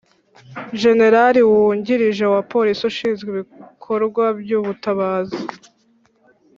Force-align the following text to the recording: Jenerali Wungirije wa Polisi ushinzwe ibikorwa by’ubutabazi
Jenerali 0.81 1.39
Wungirije 1.49 2.25
wa 2.33 2.41
Polisi 2.51 2.81
ushinzwe 2.91 3.27
ibikorwa 3.33 4.23
by’ubutabazi 4.39 5.41